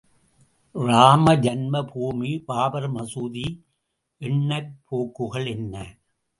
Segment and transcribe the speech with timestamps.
[0.75, 3.45] ராமஜன்ம பூமி பாபர் மசூதி
[4.21, 5.73] எண்ணப் போக்குகள் என்ன?